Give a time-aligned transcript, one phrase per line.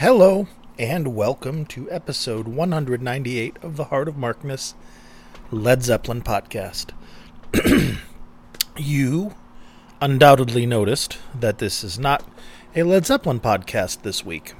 [0.00, 0.46] Hello,
[0.78, 4.74] and welcome to episode 198 of the Heart of Markness
[5.50, 6.92] Led Zeppelin podcast.
[8.78, 9.34] you
[10.00, 12.24] undoubtedly noticed that this is not
[12.74, 14.54] a Led Zeppelin podcast this week.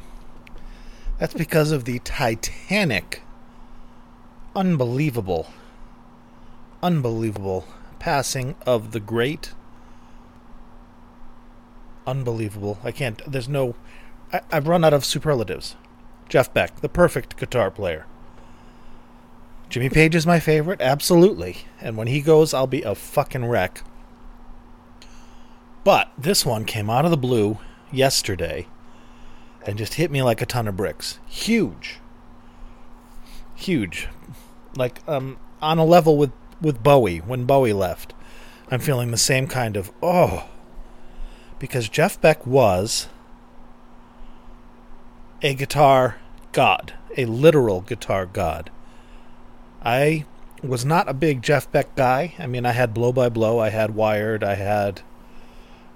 [1.18, 3.22] That's because of the titanic,
[4.54, 5.46] unbelievable,
[6.82, 7.66] unbelievable
[7.98, 9.54] passing of the great,
[12.06, 12.78] unbelievable.
[12.84, 13.74] I can't, there's no
[14.32, 15.76] I, I've run out of superlatives.
[16.28, 18.06] Jeff Beck, the perfect guitar player.
[19.68, 21.58] Jimmy Page is my favorite, absolutely.
[21.80, 23.82] And when he goes, I'll be a fucking wreck.
[25.84, 27.58] But this one came out of the blue
[27.92, 28.66] yesterday
[29.66, 31.18] and just hit me like a ton of bricks.
[31.26, 31.98] Huge.
[33.54, 34.08] Huge.
[34.76, 38.14] Like um on a level with with Bowie when Bowie left.
[38.70, 40.48] I'm feeling the same kind of oh
[41.58, 43.08] because Jeff Beck was
[45.42, 46.16] a guitar
[46.52, 48.70] god, a literal guitar god.
[49.82, 50.26] I
[50.62, 52.34] was not a big Jeff Beck guy.
[52.38, 55.00] I mean, I had Blow by Blow, I had Wired, I had,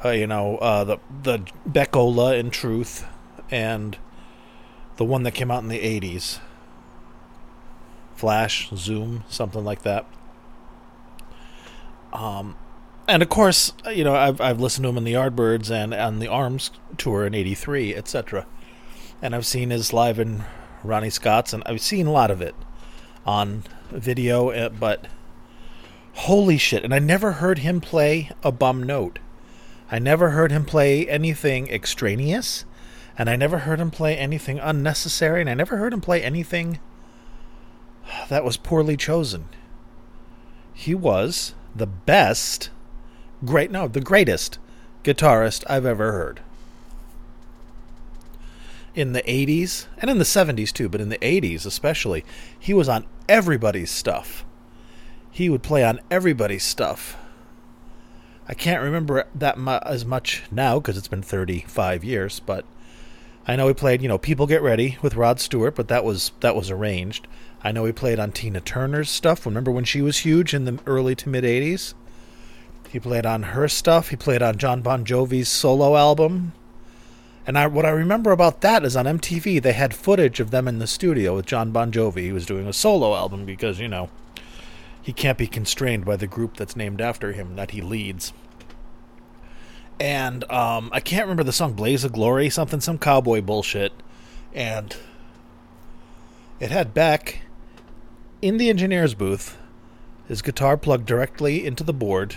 [0.04, 3.06] uh, you know, uh, the the Beckola in Truth,
[3.50, 3.98] and
[4.96, 6.38] the one that came out in the '80s,
[8.14, 10.06] Flash, Zoom, something like that.
[12.12, 12.56] Um,
[13.06, 16.20] and of course, you know, I've I've listened to him in the Yardbirds and on
[16.20, 18.46] the Arms tour in '83, etc
[19.24, 20.44] and I've seen his live in
[20.84, 22.54] Ronnie Scott's, and I've seen a lot of it
[23.24, 24.50] on video.
[24.50, 25.06] Uh, but
[26.12, 26.84] holy shit!
[26.84, 29.20] And I never heard him play a bum note.
[29.90, 32.66] I never heard him play anything extraneous,
[33.16, 36.78] and I never heard him play anything unnecessary, and I never heard him play anything
[38.28, 39.48] that was poorly chosen.
[40.74, 42.68] He was the best,
[43.42, 44.58] great, no, the greatest
[45.02, 46.42] guitarist I've ever heard
[48.94, 52.24] in the 80s and in the 70s too, but in the 80s especially,
[52.58, 54.44] he was on everybody's stuff.
[55.30, 57.16] He would play on everybody's stuff.
[58.46, 62.64] I can't remember that mu- as much now because it's been 35 years, but
[63.46, 66.32] I know he played, you know, People Get Ready with Rod Stewart, but that was
[66.40, 67.26] that was arranged.
[67.62, 69.46] I know he played on Tina Turner's stuff.
[69.46, 71.94] Remember when she was huge in the early to mid 80s?
[72.90, 74.10] He played on her stuff.
[74.10, 76.52] He played on Jon Bon Jovi's solo album.
[77.46, 80.66] And I, what I remember about that is on MTV they had footage of them
[80.66, 82.22] in the studio with Jon Bon Jovi.
[82.22, 84.08] He was doing a solo album because you know
[85.00, 88.32] he can't be constrained by the group that's named after him that he leads.
[90.00, 93.92] And um, I can't remember the song "Blaze of Glory," something, some cowboy bullshit,
[94.54, 94.96] and
[96.58, 97.42] it had Beck
[98.40, 99.58] in the engineer's booth,
[100.26, 102.36] his guitar plugged directly into the board,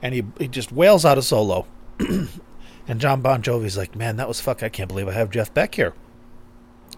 [0.00, 1.66] and he he just wails out a solo.
[2.88, 4.62] And Jon Bon Jovi's like, man, that was fuck.
[4.62, 5.94] I can't believe I have Jeff Beck here.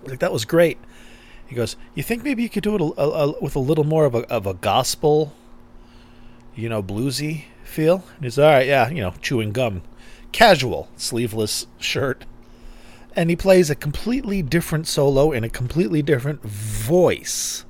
[0.05, 0.79] Like that was great.
[1.47, 3.85] He goes, you think maybe you could do it a, a, a, with a little
[3.85, 5.35] more of a of a gospel,
[6.55, 8.05] you know, bluesy feel?
[8.17, 9.83] And he's all right, yeah, you know, chewing gum,
[10.33, 12.25] casual, sleeveless shirt,
[13.15, 17.67] and he plays a completely different solo in a completely different voice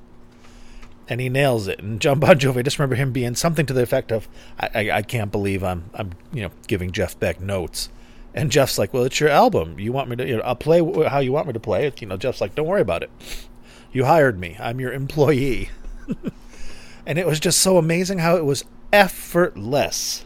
[1.09, 1.79] and he nails it.
[1.81, 4.71] And Jon Bon Jovi, I just remember him being something to the effect of, I,
[4.75, 7.91] I, I, can't believe I'm, I'm, you know, giving Jeff Beck notes."
[8.35, 9.79] And Jeff's like, "Well, it's your album.
[9.79, 10.27] You want me to?
[10.27, 10.79] You know, I'll play
[11.09, 13.11] how you want me to play it." You know, Jeff's like, "Don't worry about it.
[13.93, 14.57] You hired me.
[14.59, 15.71] I'm your employee."
[17.07, 20.25] and it was just so amazing how it was effortless.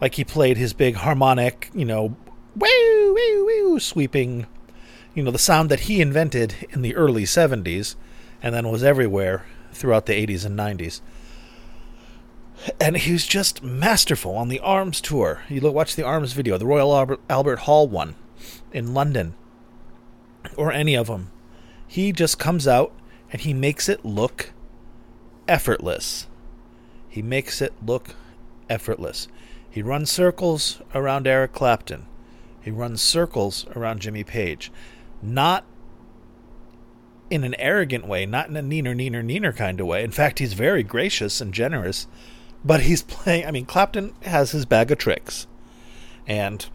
[0.00, 2.16] Like he played his big harmonic, you know,
[2.56, 4.46] woo woo woo sweeping,
[5.14, 7.94] you know, the sound that he invented in the early '70s,
[8.42, 11.00] and then was everywhere throughout the '80s and '90s
[12.80, 15.42] and he was just masterful on the Arms tour.
[15.48, 18.14] You look, watch the Arms video, the Royal Albert, Albert Hall one
[18.72, 19.34] in London,
[20.56, 21.30] or any of them.
[21.86, 22.92] He just comes out
[23.32, 24.52] and he makes it look
[25.48, 26.26] effortless.
[27.08, 28.14] He makes it look
[28.68, 29.28] effortless.
[29.70, 32.06] He runs circles around Eric Clapton.
[32.60, 34.72] He runs circles around Jimmy Page.
[35.22, 35.64] Not
[37.30, 40.02] in an arrogant way, not in a neener, neener, neener kind of way.
[40.02, 42.06] In fact, he's very gracious and generous
[42.66, 43.46] but he's playing.
[43.46, 45.46] I mean, Clapton has his bag of tricks,
[46.26, 46.66] and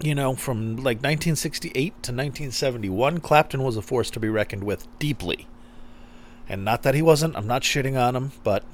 [0.00, 4.86] you know, from like 1968 to 1971, Clapton was a force to be reckoned with
[4.98, 5.48] deeply.
[6.48, 7.36] And not that he wasn't.
[7.36, 8.64] I'm not shitting on him, but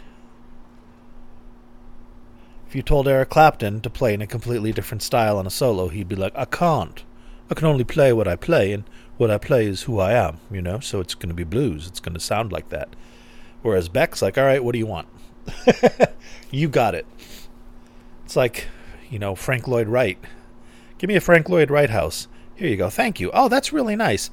[2.68, 5.88] if you told Eric Clapton to play in a completely different style on a solo,
[5.88, 7.02] he'd be like, "I can't.
[7.50, 8.84] I can only play what I play, and
[9.16, 10.80] what I play is who I am, you know.
[10.80, 11.86] So it's going to be blues.
[11.86, 12.94] It's going to sound like that."
[13.62, 15.08] Whereas Beck's like, "All right, what do you want?"
[16.50, 17.06] you got it.
[18.24, 18.68] It's like,
[19.10, 20.18] you know, Frank Lloyd Wright
[21.04, 22.28] Give me a Frank Lloyd Wright house.
[22.54, 22.88] Here you go.
[22.88, 23.30] Thank you.
[23.34, 24.30] Oh, that's really nice.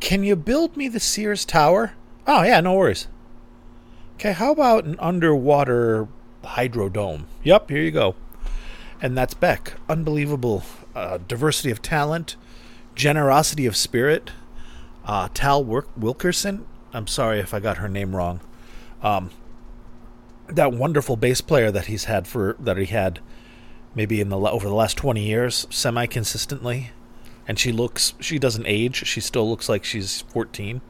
[0.00, 1.92] Can you build me the Sears Tower?
[2.26, 3.08] Oh, yeah, no worries.
[4.14, 6.08] Okay, how about an underwater
[6.42, 7.24] hydrodome?
[7.42, 8.14] Yep, here you go.
[9.02, 9.74] And that's Beck.
[9.90, 10.62] Unbelievable
[10.94, 12.36] uh, diversity of talent,
[12.94, 14.30] generosity of spirit.
[15.04, 16.64] Uh, Tal Wilkerson.
[16.92, 18.40] I'm sorry if I got her name wrong.
[19.02, 19.30] Um,
[20.48, 23.20] that wonderful bass player that he's had for that he had
[23.94, 26.90] maybe in the over the last 20 years semi consistently
[27.48, 30.80] and she looks she doesn't age she still looks like she's 14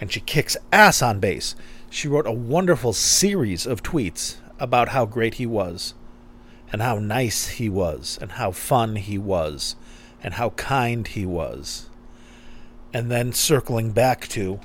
[0.00, 1.54] and she kicks ass on bass.
[1.90, 5.94] She wrote a wonderful series of tweets about how great he was
[6.72, 9.76] and how nice he was and how fun he was
[10.22, 11.88] and how kind he was.
[12.92, 14.60] And then circling back to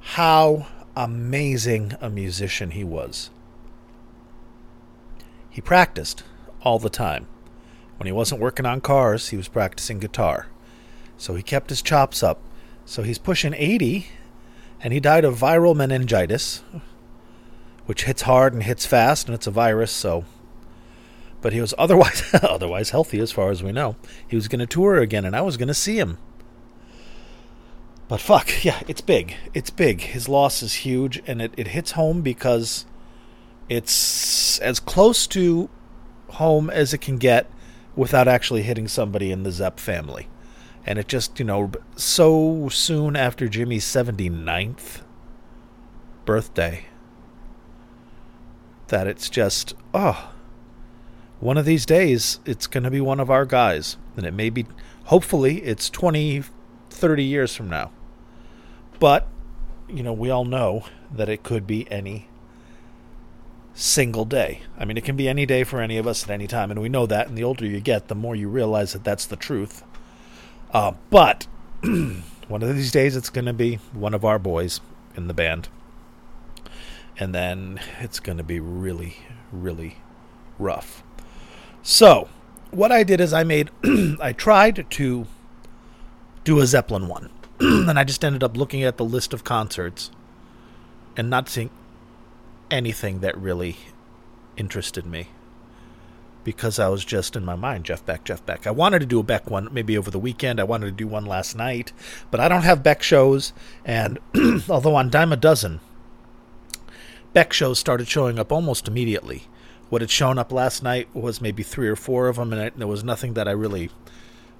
[0.00, 3.30] how amazing a musician he was
[5.50, 6.24] he practiced
[6.62, 7.26] all the time
[7.96, 10.48] when he wasn't working on cars, he was practicing guitar.
[11.16, 12.40] So he kept his chops up.
[12.84, 14.06] So he's pushing 80,
[14.80, 16.62] and he died of viral meningitis,
[17.86, 20.24] which hits hard and hits fast, and it's a virus, so.
[21.40, 23.96] But he was otherwise otherwise healthy as far as we know.
[24.28, 26.18] He was going to tour again, and I was going to see him.
[28.08, 29.34] But fuck, yeah, it's big.
[29.52, 30.00] It's big.
[30.00, 32.86] His loss is huge, and it, it hits home because
[33.68, 35.68] it's as close to
[36.30, 37.50] home as it can get
[37.96, 40.28] without actually hitting somebody in the Zepp family.
[40.84, 45.02] And it just, you know, so soon after Jimmy's 79th
[46.24, 46.86] birthday
[48.88, 50.30] that it's just, oh,
[51.40, 53.96] one of these days it's going to be one of our guys.
[54.16, 54.66] And it may be,
[55.06, 56.44] hopefully, it's 20,
[56.90, 57.90] 30 years from now.
[58.98, 59.26] But,
[59.88, 62.28] you know, we all know that it could be any
[63.74, 64.62] single day.
[64.78, 66.80] I mean, it can be any day for any of us at any time, and
[66.80, 67.28] we know that.
[67.28, 69.84] And the older you get, the more you realize that that's the truth.
[70.72, 71.46] Uh, but
[71.82, 74.80] one of these days, it's going to be one of our boys
[75.14, 75.68] in the band,
[77.18, 79.16] and then it's going to be really,
[79.52, 79.98] really
[80.58, 81.02] rough.
[81.82, 82.28] So,
[82.70, 83.70] what I did is I made,
[84.20, 85.26] I tried to
[86.44, 87.30] do a Zeppelin one,
[87.60, 90.10] and I just ended up looking at the list of concerts
[91.16, 91.70] and not seeing
[92.70, 93.76] anything that really
[94.56, 95.28] interested me
[96.46, 98.68] because I was just in my mind, Jeff Beck, Jeff Beck.
[98.68, 100.60] I wanted to do a Beck one maybe over the weekend.
[100.60, 101.92] I wanted to do one last night,
[102.30, 103.52] but I don't have Beck shows.
[103.84, 104.20] And
[104.68, 105.80] although on Dime a Dozen,
[107.32, 109.48] Beck shows started showing up almost immediately.
[109.88, 112.86] What had shown up last night was maybe three or four of them, and there
[112.86, 113.90] was nothing that I really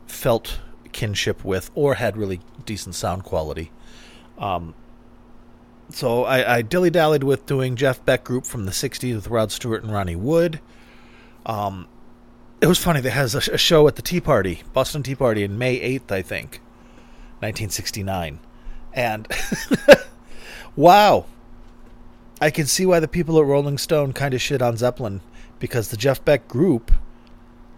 [0.06, 0.58] felt
[0.96, 3.70] kinship with or had really decent sound quality.
[4.38, 4.74] Um,
[5.90, 9.52] so I, I dilly dallied with doing Jeff Beck group from the '60s with Rod
[9.52, 10.60] Stewart and Ronnie Wood.
[11.44, 11.86] Um,
[12.60, 13.00] it was funny.
[13.00, 16.10] There has a, a, show at the Tea Party, Boston Tea Party, in May 8th,
[16.10, 16.60] I think,
[17.40, 18.40] 1969,
[18.94, 19.28] and
[20.76, 21.26] wow,
[22.40, 25.20] I can see why the people at Rolling Stone kind of shit on Zeppelin
[25.58, 26.90] because the Jeff Beck group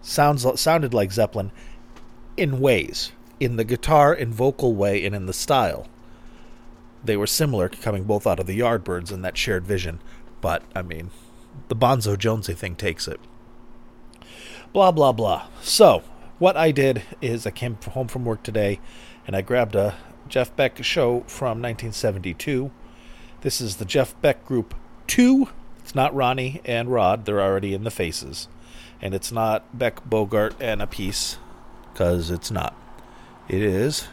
[0.01, 1.51] sounds sounded like Zeppelin
[2.39, 5.87] in ways, in the guitar and vocal way, and in the style
[7.05, 10.01] they were similar, coming both out of the Yardbirds and that shared vision.
[10.41, 11.11] But, I mean,
[11.69, 13.21] the Bonzo Jonesy thing takes it.
[14.73, 15.47] Blah, blah, blah.
[15.63, 16.03] So,
[16.39, 18.81] what I did is I came home from work today
[19.27, 19.95] and I grabbed a
[20.29, 22.71] Jeff Beck show from 1972.
[23.41, 24.75] This is the Jeff Beck Group
[25.07, 25.49] 2.
[25.79, 28.49] It's not Ronnie and Rod, they're already in the faces.
[29.01, 31.37] And it's not Beck, Bogert, and Appice,
[31.93, 32.75] because it's not.
[33.49, 34.09] It is.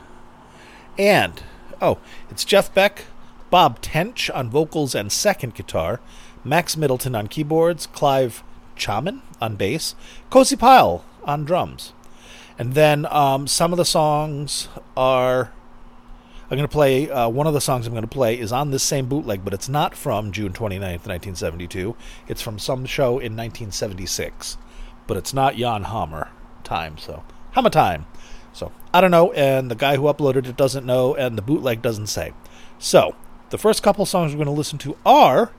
[0.97, 1.41] And
[1.81, 1.97] Oh,
[2.29, 3.05] it's Jeff Beck,
[3.49, 5.99] Bob Tench on vocals and second guitar,
[6.43, 8.43] Max Middleton on keyboards, Clive
[8.75, 9.93] Chaman on bass,
[10.29, 11.91] Cozy Powell on drums.
[12.57, 15.51] And then um, some of the songs are.
[16.49, 17.09] I'm going to play.
[17.09, 19.53] Uh, one of the songs I'm going to play is on this same bootleg, but
[19.53, 21.95] it's not from June 29th, 1972.
[22.27, 24.57] It's from some show in 1976.
[25.07, 26.29] But it's not Jan Hammer
[26.63, 27.23] time, so.
[27.55, 28.05] Hammer time.
[28.51, 31.81] So I don't know, and the guy who uploaded it doesn't know, and the bootleg
[31.81, 32.33] doesn't say.
[32.79, 33.15] So
[33.49, 35.51] the first couple songs we're going to listen to are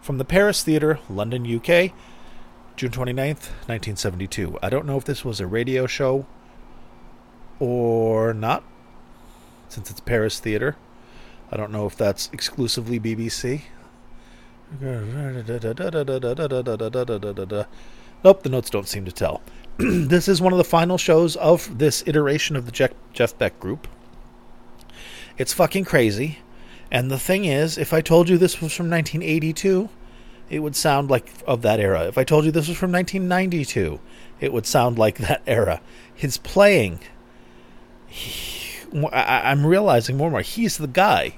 [0.00, 1.92] from the Paris Theatre, London, UK,
[2.76, 4.58] June 29th, 1972.
[4.62, 6.24] I don't know if this was a radio show
[7.58, 8.62] or not,
[9.68, 10.76] since it's Paris Theatre.
[11.50, 13.62] I don't know if that's exclusively BBC.
[18.22, 19.42] Nope, the notes don't seem to tell.
[20.08, 23.58] this is one of the final shows of this iteration of the Jeff, Jeff Beck
[23.58, 23.88] group.
[25.38, 26.40] It's fucking crazy.
[26.90, 29.88] And the thing is, if I told you this was from 1982,
[30.50, 32.02] it would sound like of that era.
[32.02, 34.00] If I told you this was from 1992,
[34.40, 35.80] it would sound like that era.
[36.14, 37.00] His playing,
[38.06, 41.36] he, I, I'm realizing more and more, he's the guy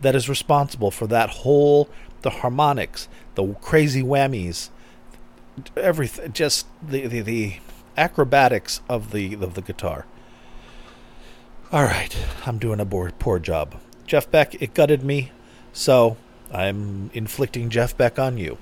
[0.00, 1.90] that is responsible for that whole,
[2.22, 4.70] the harmonics, the crazy whammies,
[5.76, 7.54] everything, just the, the, the
[7.96, 10.06] acrobatics of the, of the guitar.
[11.72, 13.80] All right, I'm doing a poor, poor job.
[14.06, 15.30] Jeff Beck, it gutted me,
[15.72, 16.16] so
[16.52, 18.58] I'm inflicting Jeff Beck on you.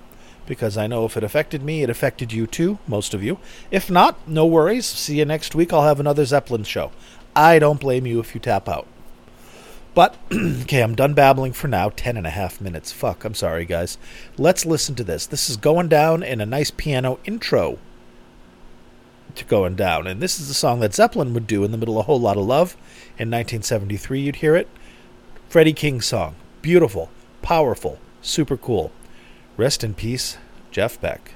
[0.47, 3.39] Because I know if it affected me, it affected you too, most of you.
[3.71, 4.87] If not, no worries.
[4.87, 5.73] See you next week.
[5.73, 6.91] I'll have another Zeppelin show.
[7.37, 8.87] I don't blame you if you tap out.
[9.99, 11.89] But, okay, I'm done babbling for now.
[11.89, 12.93] Ten and a half minutes.
[12.93, 13.99] Fuck, I'm sorry, guys.
[14.37, 15.27] Let's listen to this.
[15.27, 17.81] This is going down in a nice piano intro
[19.35, 20.07] to Going Down.
[20.07, 22.21] And this is the song that Zeppelin would do in the middle of A Whole
[22.21, 22.75] Lot of Love.
[23.19, 24.69] In 1973, you'd hear it.
[25.49, 26.37] Freddie King song.
[26.63, 27.11] Beautiful,
[27.43, 28.93] powerful, super cool.
[29.57, 30.39] Rest in peace,
[30.71, 31.33] Jeff Beck.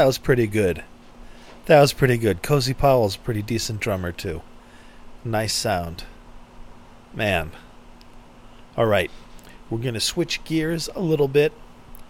[0.00, 0.82] That was pretty good.
[1.66, 2.42] That was pretty good.
[2.42, 4.40] Cozy Powell's a pretty decent drummer too.
[5.26, 6.04] Nice sound.
[7.12, 7.50] Man.
[8.78, 9.10] All right.
[9.68, 11.52] We're going to switch gears a little bit.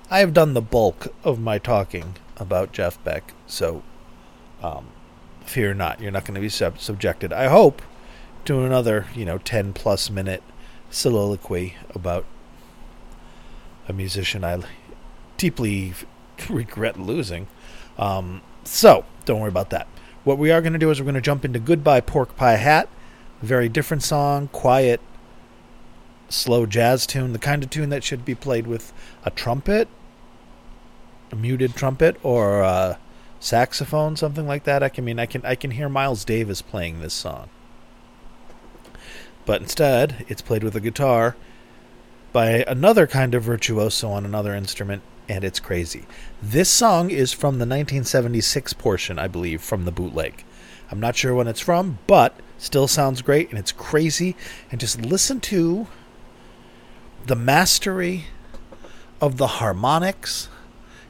[0.08, 3.82] I have done the bulk of my talking about Jeff Beck, so
[4.62, 4.86] um,
[5.44, 6.00] fear not.
[6.00, 7.82] You're not going to be sub- subjected, I hope,
[8.44, 10.44] to another, you know, 10 plus minute
[10.90, 12.24] soliloquy about
[13.88, 14.62] a musician I
[15.36, 15.94] deeply
[16.48, 17.48] regret losing.
[18.00, 19.86] Um, so, don't worry about that.
[20.24, 22.56] What we are going to do is we're going to jump into Goodbye Pork Pie
[22.56, 22.88] Hat.
[23.42, 25.00] Very different song, quiet,
[26.28, 28.92] slow jazz tune, the kind of tune that should be played with
[29.24, 29.88] a trumpet,
[31.30, 32.98] a muted trumpet, or a
[33.38, 34.82] saxophone, something like that.
[34.82, 37.48] I can I mean I can I can hear Miles Davis playing this song.
[39.46, 41.36] But instead, it's played with a guitar
[42.32, 46.06] by another kind of virtuoso on another instrument, and it's crazy.
[46.42, 50.44] This song is from the 1976 portion, I believe, from the bootleg.
[50.90, 54.34] I'm not sure when it's from, but still sounds great, and it's crazy.
[54.72, 55.86] And just listen to
[57.26, 58.24] the mastery
[59.20, 60.48] of the harmonics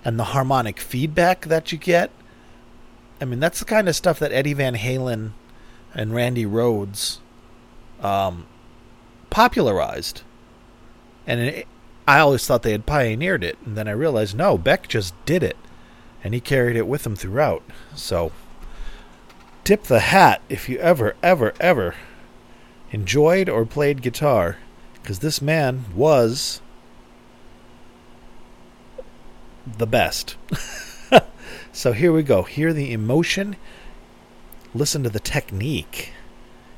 [0.05, 2.11] and the harmonic feedback that you get.
[3.23, 5.31] I mean, that's the kind of stuff that Eddie Van Halen
[5.95, 7.21] and Randy Rhoads
[8.03, 8.47] um,
[9.31, 10.23] popularized.
[11.27, 11.67] And it,
[12.07, 15.43] I always thought they had pioneered it, and then I realized no, Beck just did
[15.43, 15.57] it,
[16.25, 17.63] and he carried it with him throughout.
[17.95, 18.33] So,
[19.65, 21.95] tip the hat if you ever, ever, ever
[22.91, 24.59] enjoyed or played guitar,
[24.95, 26.61] because this man was
[29.67, 30.37] the best.
[31.73, 32.43] so here we go.
[32.43, 33.57] Hear the emotion.
[34.75, 36.13] Listen to the technique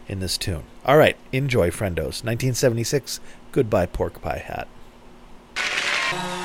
[0.09, 0.65] in this tune.
[0.85, 2.25] All right, enjoy, friendos.
[2.25, 3.21] 1976,
[3.53, 4.69] Goodbye Pork Pie Hat.
[6.13, 6.42] Bye.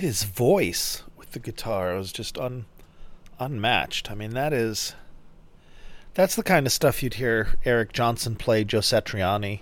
[0.00, 2.64] His voice with the guitar was just un,
[3.38, 4.10] unmatched.
[4.10, 4.94] I mean, that is
[6.14, 9.60] that's the kind of stuff you'd hear Eric Johnson play Joe Satriani,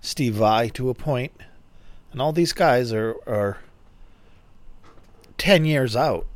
[0.00, 1.32] Steve Vai to a point,
[2.12, 3.58] and all these guys are are
[5.38, 6.26] ten years out,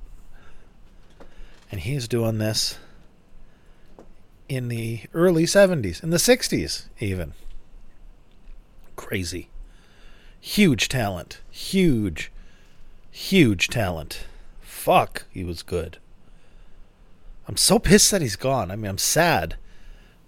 [1.71, 2.79] and he's doing this
[4.49, 7.35] in the early seventies, in the sixties, even.
[8.97, 9.51] Crazy,
[10.41, 12.31] huge talent, huge,
[13.15, 14.27] huge talent.
[14.61, 15.99] Fuck, he was good.
[17.47, 18.71] I'm so pissed that he's gone.
[18.71, 19.57] I mean, I'm sad,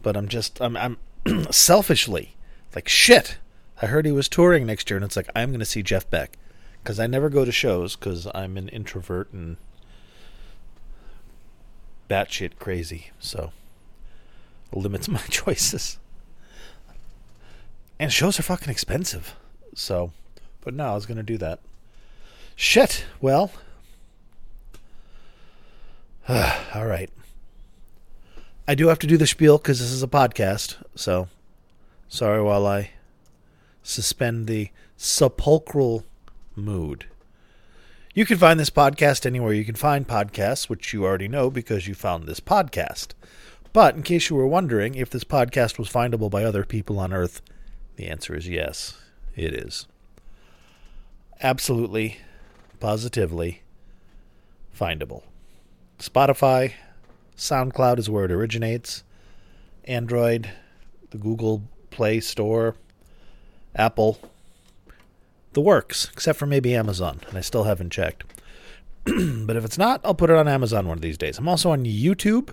[0.02, 0.98] but I'm just I'm I'm
[1.50, 2.36] selfishly
[2.74, 3.38] like shit.
[3.82, 6.08] I heard he was touring next year, and it's like I'm going to see Jeff
[6.08, 6.38] Beck
[6.82, 9.56] because I never go to shows because I'm an introvert and
[12.08, 13.10] batshit crazy.
[13.18, 13.52] So
[14.72, 15.98] limits my choices.
[17.98, 19.34] And shows are fucking expensive.
[19.74, 20.12] So,
[20.60, 21.60] but no, I was going to do that.
[22.56, 23.04] Shit.
[23.20, 23.52] Well,
[26.28, 27.10] all right.
[28.66, 30.76] I do have to do the spiel because this is a podcast.
[30.96, 31.28] So,
[32.08, 32.90] sorry while I
[33.82, 36.04] suspend the sepulchral
[36.56, 37.06] mood.
[38.14, 41.86] You can find this podcast anywhere you can find podcasts, which you already know because
[41.86, 43.08] you found this podcast.
[43.74, 47.12] But in case you were wondering if this podcast was findable by other people on
[47.12, 47.42] Earth,
[47.96, 48.96] the answer is yes,
[49.36, 49.86] it is.
[51.42, 52.16] Absolutely,
[52.80, 53.62] positively
[54.78, 55.22] findable.
[55.98, 56.72] Spotify,
[57.36, 59.02] SoundCloud is where it originates.
[59.84, 60.50] Android,
[61.10, 62.76] the Google Play Store,
[63.74, 64.18] Apple,
[65.52, 68.24] the works, except for maybe Amazon, and I still haven't checked.
[69.04, 71.38] but if it's not, I'll put it on Amazon one of these days.
[71.38, 72.50] I'm also on YouTube.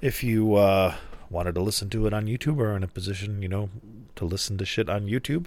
[0.00, 0.94] If you uh,
[1.30, 3.70] wanted to listen to it on YouTube or in a position, you know,
[4.16, 5.46] to listen to shit on YouTube,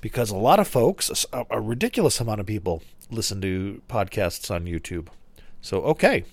[0.00, 4.64] because a lot of folks, a, a ridiculous amount of people, listen to podcasts on
[4.64, 5.08] YouTube.
[5.60, 6.24] So, okay.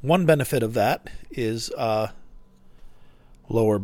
[0.00, 2.08] One benefit of that is uh,
[3.48, 3.82] lower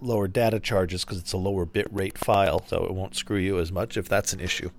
[0.00, 3.58] lower data charges because it's a lower bit rate file, so it won't screw you
[3.58, 4.70] as much if that's an issue.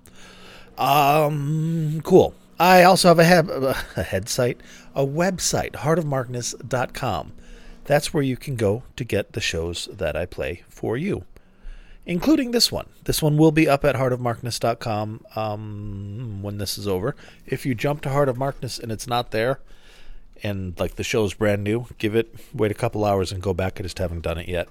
[0.78, 2.34] Um, cool.
[2.58, 3.50] I also have a, heb-
[3.96, 4.60] a head site,
[4.94, 7.32] a website, heartofmarkness.com.
[7.84, 11.24] That's where you can go to get the shows that I play for you,
[12.10, 12.88] including this one.
[13.04, 17.14] This one will be up at heartofmarkness.com um, when this is over.
[17.46, 19.60] If you jump to Heart of Markness and it's not there,
[20.42, 23.78] and like the show's brand new, give it, wait a couple hours and go back.
[23.78, 24.68] I just haven't done it yet.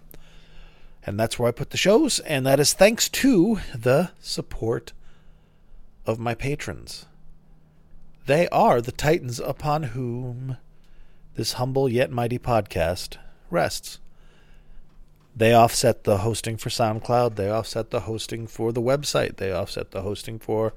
[1.06, 4.92] And that's where I put the shows, and that is thanks to the support
[6.06, 7.06] of my patrons.
[8.26, 10.58] They are the titans upon whom
[11.36, 13.16] this humble yet mighty podcast
[13.50, 14.00] rests.
[15.40, 19.92] They offset the hosting for SoundCloud, they offset the hosting for the website, they offset
[19.92, 20.74] the hosting for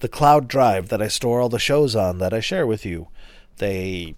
[0.00, 3.08] the cloud drive that I store all the shows on that I share with you.
[3.56, 4.14] They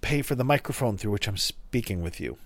[0.00, 2.38] pay for the microphone through which I'm speaking with you.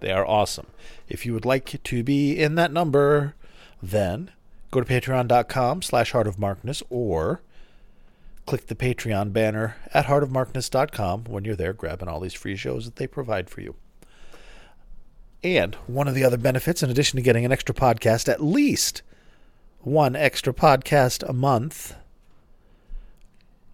[0.00, 0.66] They are awesome.
[1.08, 3.36] If you would like to be in that number,
[3.80, 4.32] then
[4.72, 7.42] go to patreon.com slash heartofmarkness or
[8.44, 12.96] click the Patreon banner at heartofmarkness.com when you're there grabbing all these free shows that
[12.96, 13.76] they provide for you.
[15.54, 19.02] And one of the other benefits, in addition to getting an extra podcast, at least
[19.78, 21.94] one extra podcast a month,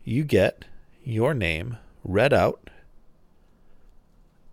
[0.04, 0.66] you get
[1.02, 2.68] your name read out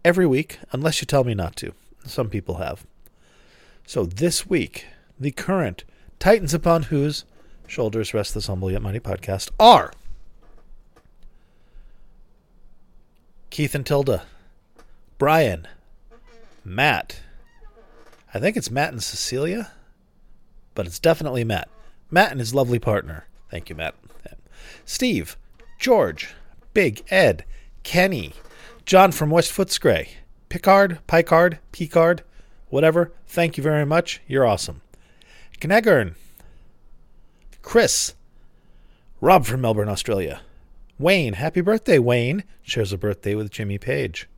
[0.05, 1.73] every week, unless you tell me not to.
[2.05, 2.86] Some people have.
[3.86, 4.86] So this week,
[5.19, 5.84] the current
[6.19, 7.25] Titans upon whose
[7.67, 9.91] shoulders rest this humble yet mighty podcast are
[13.49, 14.23] Keith and Tilda,
[15.17, 15.67] Brian,
[16.69, 17.21] Matt.
[18.32, 19.71] I think it's Matt and Cecilia,
[20.75, 21.67] but it's definitely Matt.
[22.12, 23.25] Matt and his lovely partner.
[23.49, 23.95] Thank you, Matt.
[24.86, 25.36] Steve,
[25.79, 26.36] George,
[26.75, 27.43] Big Ed,
[27.82, 28.34] Kenny,
[28.86, 30.10] John from West Footscray,
[30.49, 32.23] Picard, Picard, Picard,
[32.69, 33.12] whatever.
[33.25, 34.21] Thank you very much.
[34.27, 34.82] You're awesome.
[35.60, 36.13] Knegern,
[37.63, 38.13] Chris,
[39.21, 40.41] Rob from Melbourne, Australia,
[40.99, 41.34] Wayne.
[41.34, 42.43] Happy birthday, Wayne.
[42.62, 44.29] Shares a birthday with Jimmy Page.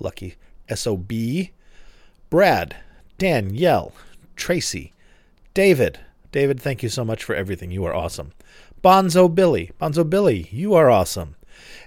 [0.00, 0.36] Lucky
[0.74, 1.12] SOB.
[2.30, 2.76] Brad,
[3.18, 3.92] Danielle,
[4.36, 4.92] Tracy,
[5.54, 6.00] David.
[6.30, 7.70] David, thank you so much for everything.
[7.70, 8.32] You are awesome.
[8.82, 9.70] Bonzo Billy.
[9.80, 11.36] Bonzo Billy, you are awesome.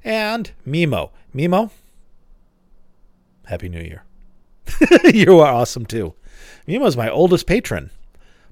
[0.04, 1.10] And Mimo.
[1.34, 1.72] Mimo,
[3.46, 4.04] Happy New Year.
[5.14, 6.14] you are awesome too.
[6.68, 7.92] Mimo's my oldest patron.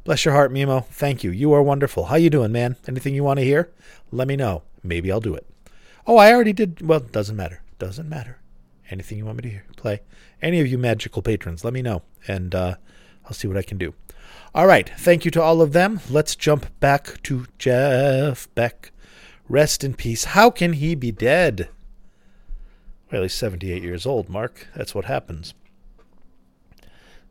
[0.04, 0.86] Bless your heart, Mimo.
[0.86, 1.32] Thank you.
[1.32, 2.06] You are wonderful.
[2.06, 2.76] How you doing, man?
[2.88, 3.72] Anything you want to hear?
[4.12, 4.64] Let me know.
[4.84, 5.48] Maybe I'll do it.
[6.06, 6.86] Oh, I already did.
[6.86, 7.62] Well, doesn't matter.
[7.80, 8.38] Doesn't matter.
[8.94, 10.02] Anything you want me to hear, play.
[10.40, 12.76] Any of you magical patrons, let me know, and uh,
[13.26, 13.96] I'll see what I can do.
[14.54, 14.88] All right.
[15.00, 16.00] Thank you to all of them.
[16.12, 18.92] Let's jump back to Jeff Beck.
[19.50, 20.26] Rest in peace.
[20.26, 21.70] How can he be dead?
[23.12, 24.68] Well, he's 78 years old, Mark.
[24.76, 25.56] That's what happens.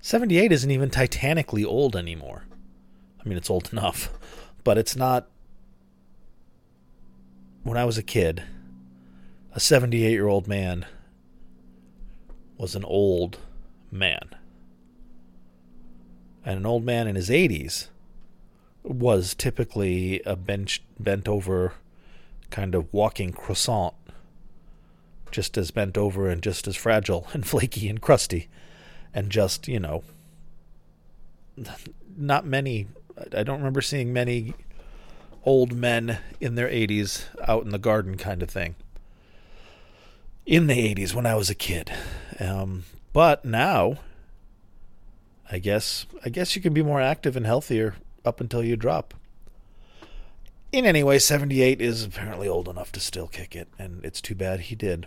[0.01, 2.45] 78 isn't even titanically old anymore.
[3.25, 4.11] I mean, it's old enough,
[4.65, 5.29] but it's not.
[7.63, 8.43] When I was a kid,
[9.55, 10.87] a 78 year old man
[12.63, 13.39] was an old
[13.91, 14.37] man.
[16.45, 17.89] And an old man in his 80s
[18.85, 21.73] was typically a bench, bent over
[22.51, 23.95] kind of walking croissant,
[25.33, 28.49] just as bent over and just as fragile and flaky and crusty,
[29.13, 30.05] and just, you know,
[32.17, 32.87] not many.
[33.37, 34.55] I don't remember seeing many
[35.45, 38.77] old men in their 80s out in the garden kind of thing.
[40.45, 41.93] In the 80s when I was a kid.
[42.41, 43.99] Um, but now,
[45.51, 49.15] I guess I guess you can be more active and healthier up until you drop.
[50.73, 54.35] In any way, 78 is apparently old enough to still kick it, and it's too
[54.35, 55.07] bad he did.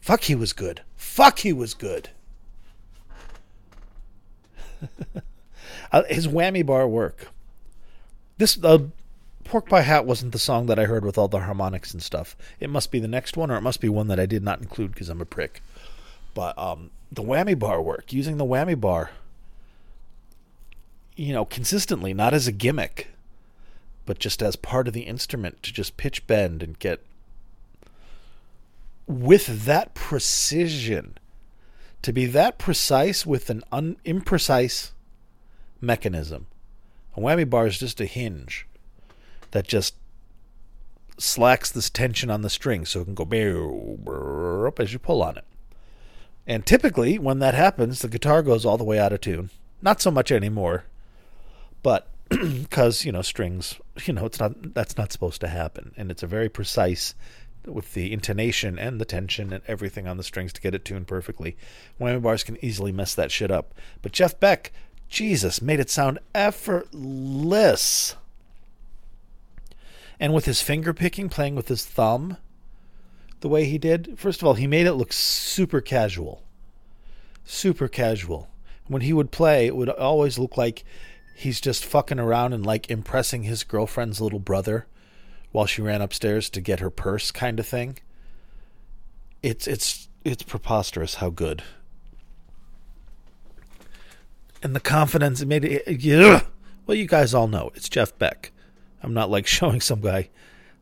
[0.00, 0.80] Fuck, he was good.
[0.96, 2.10] Fuck, he was good.
[5.92, 7.28] Uh, his whammy bar work.
[8.38, 8.78] This uh,
[9.44, 12.36] Pork Pie Hat wasn't the song that I heard with all the harmonics and stuff.
[12.60, 14.60] It must be the next one, or it must be one that I did not
[14.60, 15.62] include because I'm a prick.
[16.34, 19.10] But um, the whammy bar work, using the whammy bar,
[21.16, 23.08] you know, consistently, not as a gimmick,
[24.06, 27.04] but just as part of the instrument to just pitch bend and get
[29.06, 31.18] with that precision,
[32.00, 34.92] to be that precise with an un- imprecise
[35.80, 36.46] mechanism.
[37.16, 38.66] A whammy bar is just a hinge
[39.52, 39.94] that just
[41.18, 45.44] slacks this tension on the string so it can go as you pull on it.
[46.46, 49.50] And typically, when that happens, the guitar goes all the way out of tune.
[49.80, 50.84] Not so much anymore,
[51.82, 56.10] but because you know strings, you know it's not that's not supposed to happen, and
[56.10, 57.14] it's a very precise
[57.66, 61.06] with the intonation and the tension and everything on the strings to get it tuned
[61.06, 61.56] perfectly.
[62.00, 63.74] Whammy bars can easily mess that shit up.
[64.02, 64.72] But Jeff Beck,
[65.08, 68.16] Jesus, made it sound effortless.
[70.22, 72.36] And with his finger picking, playing with his thumb,
[73.40, 76.44] the way he did, first of all, he made it look super casual.
[77.44, 78.48] Super casual.
[78.86, 80.84] When he would play, it would always look like
[81.34, 84.86] he's just fucking around and like impressing his girlfriend's little brother
[85.50, 87.98] while she ran upstairs to get her purse kind of thing.
[89.42, 91.64] It's it's it's preposterous how good.
[94.62, 96.42] And the confidence it made it yeah.
[96.86, 98.51] Well, you guys all know it's Jeff Beck.
[99.02, 100.30] I'm not like showing some guy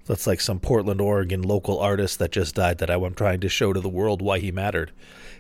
[0.06, 3.72] that's like some Portland, Oregon local artist that just died that I'm trying to show
[3.72, 4.90] to the world why he mattered.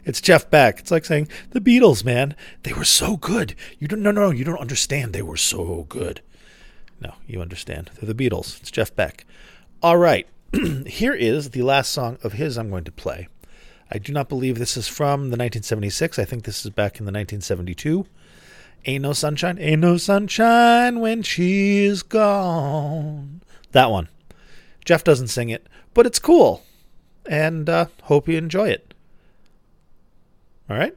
[0.04, 0.78] It's Jeff Beck.
[0.78, 2.36] It's like saying the Beatles, man.
[2.62, 3.54] They were so good.
[3.78, 5.12] You don't no no, you don't understand.
[5.12, 6.22] They were so good.
[7.00, 7.90] No, you understand.
[7.94, 8.60] They're the Beatles.
[8.60, 9.24] It's Jeff Beck.
[9.82, 10.28] All right.
[10.86, 13.28] Here is the last song of his I'm going to play.
[13.90, 16.18] I do not believe this is from the 1976.
[16.18, 18.06] I think this is back in the 1972.
[18.86, 23.42] Ain't no sunshine, ain't no sunshine when she's gone.
[23.72, 24.08] That one.
[24.84, 26.62] Jeff doesn't sing it, but it's cool.
[27.26, 28.94] And uh, hope you enjoy it.
[30.68, 30.96] All right?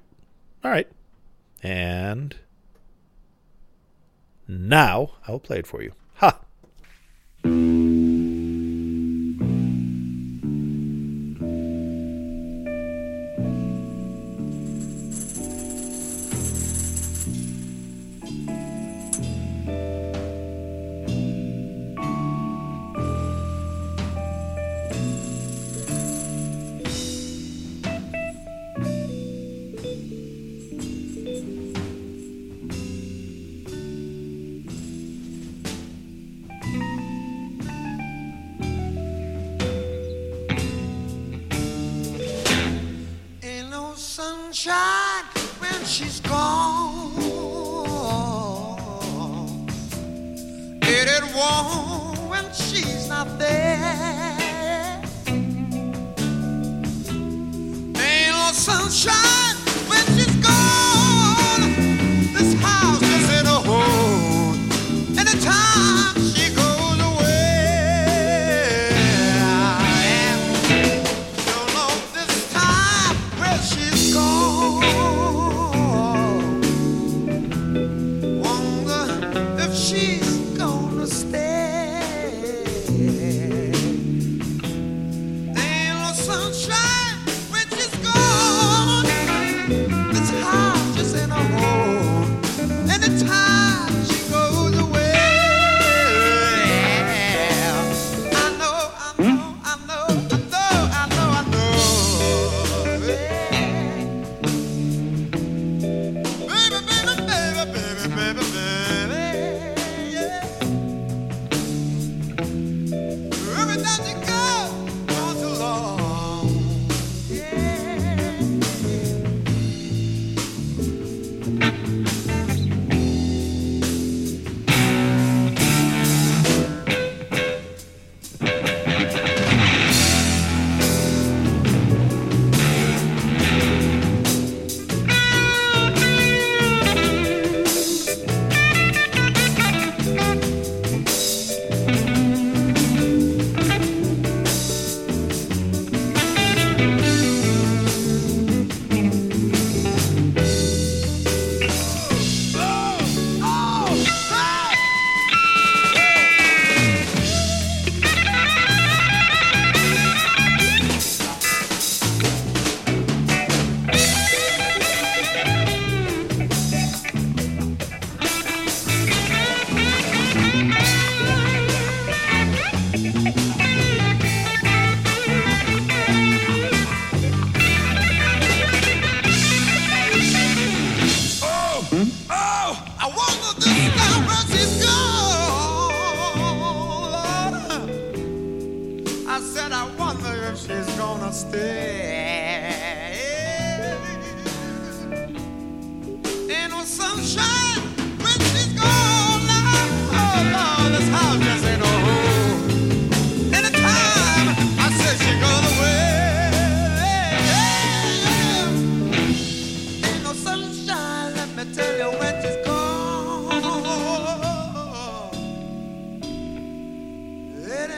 [0.63, 0.87] All right.
[1.61, 2.35] And
[4.47, 5.91] now I'll play it for you.
[6.15, 6.39] Ha!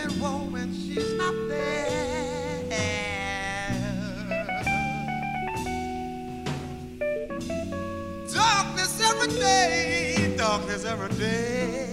[0.06, 2.70] Ain't warm she's not there.
[8.32, 11.85] Darkness every day, darkness every day.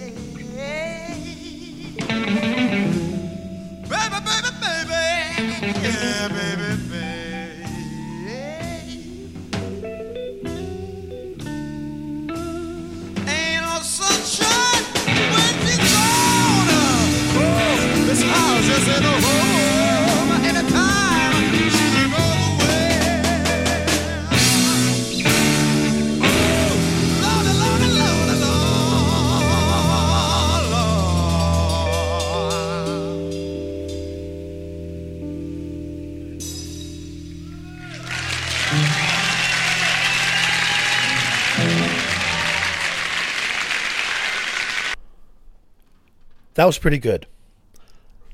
[46.63, 47.27] That was pretty good.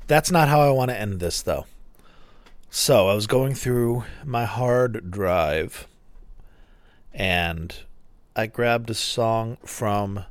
[0.06, 1.66] That's not how I want to end this, though.
[2.70, 5.88] So I was going through my hard drive
[7.12, 7.74] and
[8.36, 10.26] I grabbed a song from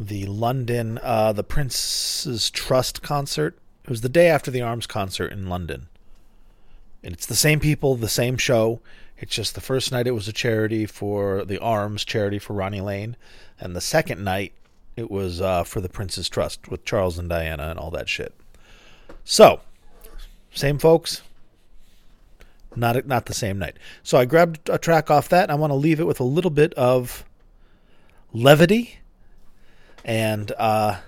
[0.00, 3.56] the London, uh, the Prince's Trust concert.
[3.84, 5.86] It was the day after the Arms concert in London.
[7.04, 8.80] And it's the same people, the same show.
[9.16, 12.80] It's just the first night it was a charity for the Arms charity for Ronnie
[12.80, 13.16] Lane,
[13.60, 14.52] and the second night
[14.98, 18.34] it was uh, for the Prince's Trust with Charles and Diana and all that shit.
[19.22, 19.60] So,
[20.52, 21.22] same folks,
[22.74, 23.76] not not the same night.
[24.02, 25.50] So I grabbed a track off that.
[25.50, 27.24] I want to leave it with a little bit of
[28.32, 28.98] levity,
[30.04, 30.98] and uh,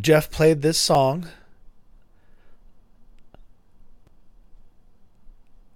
[0.00, 1.28] Jeff played this song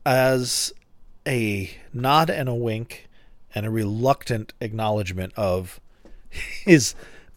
[0.05, 0.73] as
[1.27, 3.09] a nod and a wink
[3.55, 5.81] and a reluctant acknowledgement of
[6.64, 6.95] his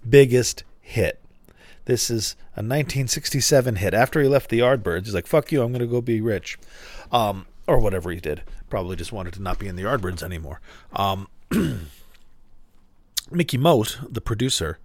[0.07, 1.19] biggest hit.
[1.85, 3.93] This is a 1967 hit.
[3.93, 6.57] After he left the Yardbirds, he's like, fuck you, I'm going to go be rich.
[7.11, 8.43] Um, or whatever he did.
[8.69, 10.59] Probably just wanted to not be in the Yardbirds anymore.
[10.93, 11.27] Um,
[13.31, 14.79] Mickey Most, the producer,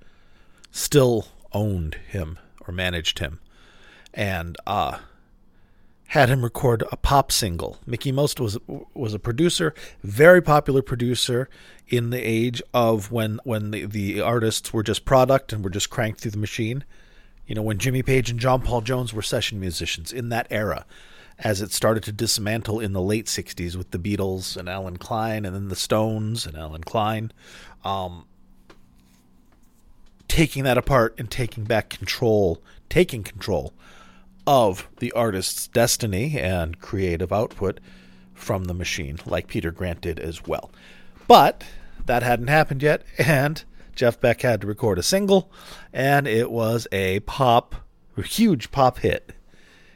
[0.70, 3.40] still owned him or managed him.
[4.12, 4.98] And uh,
[6.14, 7.76] had him record a pop single.
[7.86, 8.56] Mickey Most was
[8.94, 11.48] was a producer, very popular producer
[11.88, 15.90] in the age of when when the, the artists were just product and were just
[15.90, 16.84] cranked through the machine.
[17.48, 20.86] You know, when Jimmy Page and John Paul Jones were session musicians in that era,
[21.40, 25.44] as it started to dismantle in the late '60s with the Beatles and Allen Klein,
[25.44, 27.32] and then the Stones and Allen Klein.
[27.84, 28.26] Um,
[30.28, 33.74] taking that apart and taking back control, taking control
[34.46, 37.80] of the artist's destiny and creative output
[38.34, 40.70] from the machine, like Peter Grant did as well.
[41.26, 41.64] But
[42.06, 43.62] that hadn't happened yet, and
[43.94, 45.50] Jeff Beck had to record a single,
[45.92, 47.76] and it was a pop,
[48.16, 49.32] huge pop hit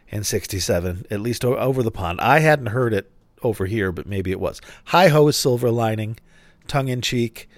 [0.08, 2.20] in 67, at least over the pond.
[2.20, 3.10] I hadn't heard it
[3.42, 4.60] over here, but maybe it was.
[4.86, 6.18] Hi Ho is Silver Lining,
[6.66, 7.48] tongue in cheek.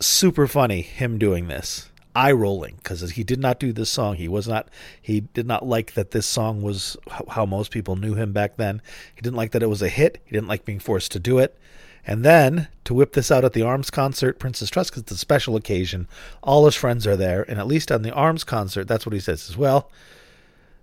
[0.00, 4.16] Super funny, him doing this eye rolling because he did not do this song.
[4.16, 4.68] He was not.
[5.00, 6.96] He did not like that this song was
[7.28, 8.80] how most people knew him back then.
[9.14, 10.20] He didn't like that it was a hit.
[10.24, 11.58] He didn't like being forced to do it.
[12.06, 15.18] And then to whip this out at the Arms concert, Prince's Trust, because it's a
[15.18, 16.06] special occasion.
[16.42, 19.20] All his friends are there, and at least on the Arms concert, that's what he
[19.20, 19.90] says as well.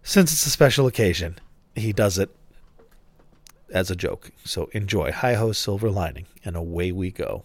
[0.01, 1.37] Since it's a special occasion,
[1.75, 2.35] he does it
[3.71, 4.31] as a joke.
[4.43, 5.11] So enjoy.
[5.11, 7.43] Hi ho, silver lining, and away we go.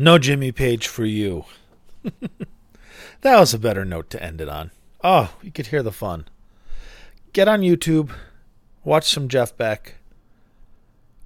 [0.00, 1.44] No Jimmy Page for you.
[3.20, 4.70] that was a better note to end it on.
[5.04, 6.24] Oh, you could hear the fun.
[7.34, 8.10] Get on YouTube,
[8.82, 9.96] watch some Jeff Beck,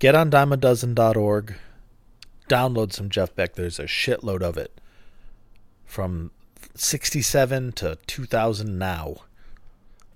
[0.01, 1.55] get on dimeadozen.org,
[2.49, 3.55] download some Jeff Beck.
[3.55, 4.81] There's a shitload of it
[5.85, 6.33] from
[6.75, 9.19] 67 to 2000 now.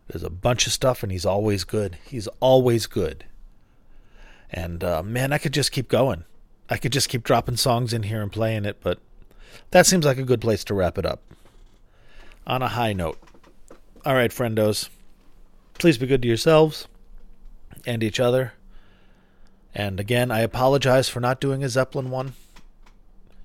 [0.08, 1.96] There's a bunch of stuff, and he's always good.
[2.04, 3.24] He's always good.
[4.50, 6.24] And uh, man, I could just keep going.
[6.70, 8.98] I could just keep dropping songs in here and playing it, but
[9.70, 11.22] that seems like a good place to wrap it up.
[12.46, 13.18] On a high note.
[14.04, 14.88] All right, friendos.
[15.74, 16.88] Please be good to yourselves
[17.86, 18.52] and each other.
[19.74, 22.34] And again, I apologize for not doing a Zeppelin one.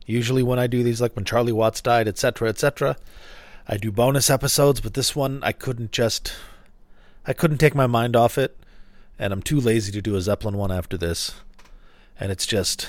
[0.06, 2.98] Usually, when I do these, like when Charlie Watts died, etc., etc.,
[3.68, 6.34] I do bonus episodes, but this one I couldn't just.
[7.26, 8.58] I couldn't take my mind off it,
[9.18, 11.36] and I'm too lazy to do a Zeppelin one after this.
[12.20, 12.88] And it's just.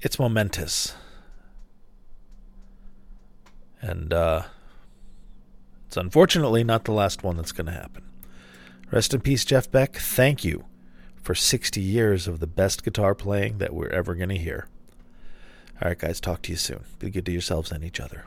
[0.00, 0.94] It's momentous.
[3.80, 4.42] And, uh.
[5.88, 8.04] It's unfortunately not the last one that's going to happen.
[8.90, 9.96] Rest in peace, Jeff Beck.
[9.96, 10.66] Thank you
[11.16, 14.68] for 60 years of the best guitar playing that we're ever going to hear.
[15.80, 16.84] All right, guys, talk to you soon.
[16.98, 18.26] Be good to yourselves and each other.